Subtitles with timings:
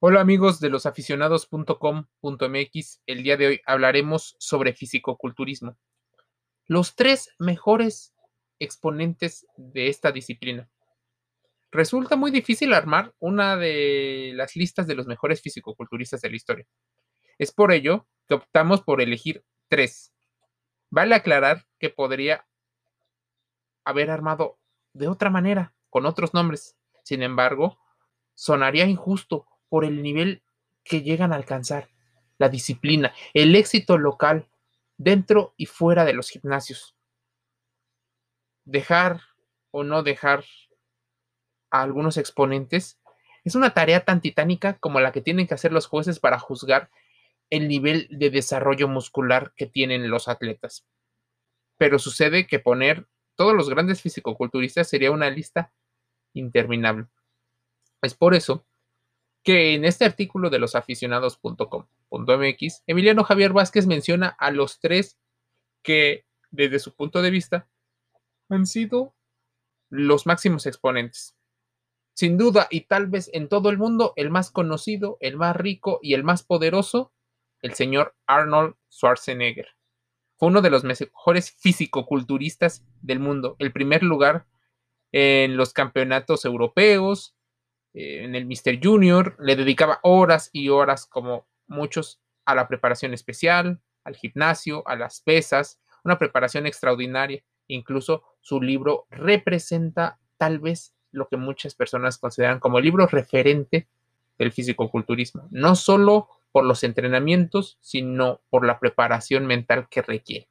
[0.00, 5.76] Hola amigos de losaficionados.com.mx, el día de hoy hablaremos sobre fisicoculturismo.
[6.66, 8.14] Los tres mejores
[8.60, 10.70] exponentes de esta disciplina.
[11.72, 16.68] Resulta muy difícil armar una de las listas de los mejores fisicoculturistas de la historia.
[17.36, 20.14] Es por ello que optamos por elegir tres.
[20.90, 22.46] Vale aclarar que podría
[23.82, 24.60] haber armado
[24.92, 26.76] de otra manera, con otros nombres.
[27.02, 27.80] Sin embargo,
[28.36, 30.42] sonaría injusto por el nivel
[30.84, 31.88] que llegan a alcanzar,
[32.38, 34.48] la disciplina, el éxito local,
[34.96, 36.96] dentro y fuera de los gimnasios.
[38.64, 39.20] Dejar
[39.70, 40.44] o no dejar
[41.70, 43.00] a algunos exponentes
[43.44, 46.90] es una tarea tan titánica como la que tienen que hacer los jueces para juzgar
[47.50, 50.86] el nivel de desarrollo muscular que tienen los atletas.
[51.78, 55.72] Pero sucede que poner todos los grandes fisicoculturistas sería una lista
[56.34, 57.06] interminable.
[58.02, 58.66] Es por eso
[59.48, 65.18] que en este artículo de losaficionados.com.mx, Emiliano Javier Vázquez menciona a los tres
[65.82, 67.66] que, desde su punto de vista,
[68.50, 69.14] han sido
[69.88, 71.34] los máximos exponentes.
[72.12, 75.98] Sin duda, y tal vez en todo el mundo, el más conocido, el más rico
[76.02, 77.14] y el más poderoso,
[77.62, 79.68] el señor Arnold Schwarzenegger.
[80.36, 84.46] Fue uno de los mejores fisicoculturistas del mundo, el primer lugar
[85.10, 87.37] en los campeonatos europeos,
[87.94, 88.78] eh, en el Mr.
[88.82, 94.96] Junior, le dedicaba horas y horas, como muchos, a la preparación especial, al gimnasio, a
[94.96, 97.42] las pesas, una preparación extraordinaria.
[97.66, 103.88] Incluso su libro representa tal vez lo que muchas personas consideran como el libro referente
[104.38, 110.48] del fisicoculturismo, no solo por los entrenamientos, sino por la preparación mental que requiere.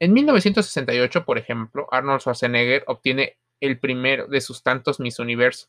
[0.00, 5.68] En 1968, por ejemplo, Arnold Schwarzenegger obtiene el primero de sus tantos Miss Universo,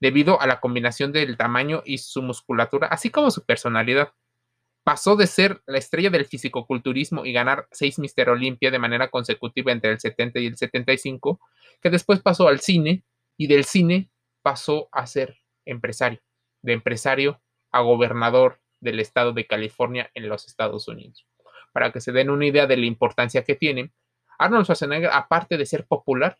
[0.00, 4.12] debido a la combinación del tamaño y su musculatura, así como su personalidad.
[4.84, 9.72] Pasó de ser la estrella del fisicoculturismo y ganar seis Mister Olympia de manera consecutiva
[9.72, 11.40] entre el 70 y el 75,
[11.80, 13.04] que después pasó al cine
[13.36, 14.10] y del cine
[14.42, 16.20] pasó a ser empresario,
[16.62, 21.26] de empresario a gobernador del estado de California en los Estados Unidos.
[21.72, 23.92] Para que se den una idea de la importancia que tiene,
[24.38, 26.38] Arnold Schwarzenegger, aparte de ser popular,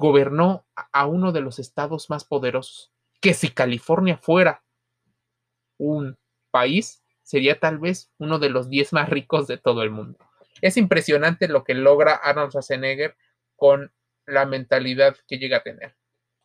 [0.00, 2.90] gobernó a uno de los estados más poderosos,
[3.20, 4.64] que si California fuera
[5.78, 6.18] un
[6.50, 10.18] país, sería tal vez uno de los 10 más ricos de todo el mundo.
[10.62, 13.16] Es impresionante lo que logra Arnold Schwarzenegger
[13.56, 13.92] con
[14.26, 15.96] la mentalidad que llega a tener.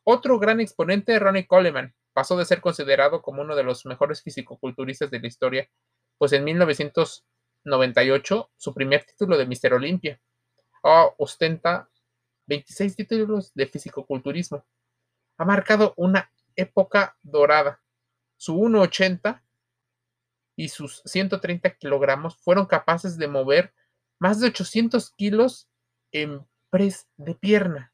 [0.04, 5.10] Otro gran exponente, Ronnie Coleman, pasó de ser considerado como uno de los mejores fisicoculturistas
[5.10, 5.70] de la historia,
[6.18, 7.26] pues en 1900
[7.66, 10.22] 98 su primer título de Mister Olympia.
[11.18, 11.90] ostenta
[12.48, 14.66] 26 títulos de fisicoculturismo.
[15.38, 17.82] Ha marcado una época dorada.
[18.38, 19.42] Su 1,80
[20.56, 23.74] y sus 130 kilogramos fueron capaces de mover
[24.20, 25.70] más de 800 kilos
[26.12, 27.94] en press de pierna.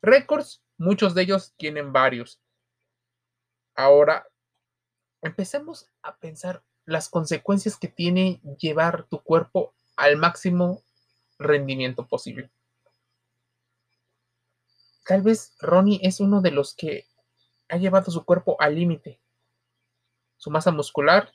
[0.00, 2.40] Récords, muchos de ellos tienen varios.
[3.74, 4.26] Ahora,
[5.22, 10.82] empecemos a pensar las consecuencias que tiene llevar tu cuerpo al máximo
[11.38, 12.50] rendimiento posible.
[15.06, 17.06] Tal vez Ronnie es uno de los que
[17.68, 19.20] ha llevado su cuerpo al límite.
[20.36, 21.30] Su masa muscular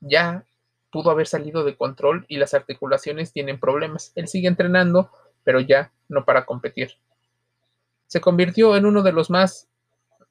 [0.00, 0.44] ya
[0.90, 4.12] pudo haber salido de control y las articulaciones tienen problemas.
[4.14, 5.10] Él sigue entrenando,
[5.44, 6.92] pero ya no para competir.
[8.06, 9.68] Se convirtió en uno de los más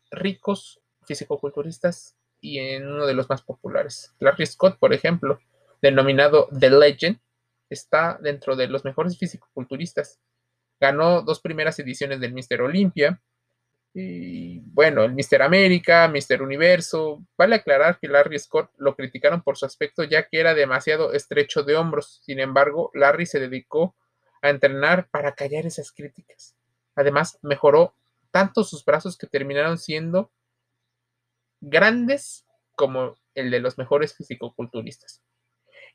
[0.09, 4.13] ricos fisicoculturistas y en uno de los más populares.
[4.19, 5.39] Larry Scott, por ejemplo,
[5.81, 7.19] denominado The Legend,
[7.69, 10.19] está dentro de los mejores fisicoculturistas.
[10.79, 13.21] Ganó dos primeras ediciones del Mister Olympia.
[13.93, 17.23] Y bueno, el Mister América, Mister Universo.
[17.37, 21.63] Vale aclarar que Larry Scott lo criticaron por su aspecto ya que era demasiado estrecho
[21.63, 22.21] de hombros.
[22.23, 23.95] Sin embargo, Larry se dedicó
[24.41, 26.55] a entrenar para callar esas críticas.
[26.95, 27.95] Además, mejoró
[28.29, 30.31] tanto sus brazos que terminaron siendo
[31.59, 32.45] grandes
[32.75, 35.23] como el de los mejores fisicoculturistas.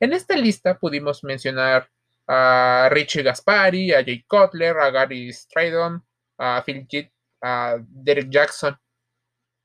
[0.01, 1.91] En esta lista pudimos mencionar
[2.27, 6.03] a Richie Gaspari, a Jay Cutler, a Gary Stradon,
[6.39, 7.11] a Phil Jitt,
[7.43, 8.79] a Derek Jackson.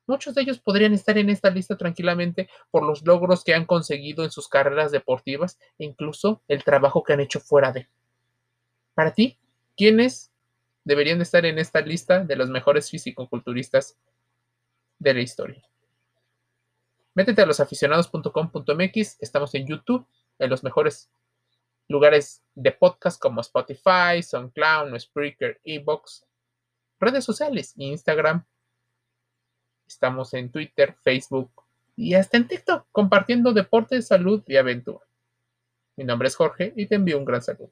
[0.08, 4.24] Muchos de ellos podrían estar en esta lista tranquilamente por los logros que han conseguido
[4.24, 7.90] en sus carreras deportivas e incluso el trabajo que han hecho fuera de.
[8.94, 9.38] Para ti,
[9.76, 10.32] ¿quiénes
[10.86, 13.98] deberían estar en esta lista de los mejores fisicoculturistas
[14.98, 15.62] de la historia?
[17.14, 20.08] Métete a losaficionados.com.mx, estamos en YouTube,
[20.40, 21.10] en los mejores
[21.88, 26.26] lugares de podcast como Spotify, SoundCloud, Spreaker, Ebox.
[27.00, 28.46] redes sociales, Instagram,
[29.88, 31.52] estamos en Twitter, Facebook
[31.96, 35.06] y hasta en TikTok compartiendo deportes, salud y aventura.
[35.96, 37.72] Mi nombre es Jorge y te envío un gran saludo.